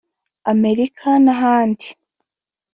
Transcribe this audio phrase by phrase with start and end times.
[0.53, 1.87] Amerika n’ahandi